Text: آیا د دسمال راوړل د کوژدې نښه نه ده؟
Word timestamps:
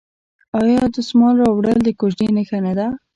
آیا 0.61 0.81
د 0.89 0.91
دسمال 0.95 1.35
راوړل 1.43 1.79
د 1.83 1.89
کوژدې 1.99 2.27
نښه 2.35 2.59
نه 2.65 2.73
ده؟ 2.77 2.87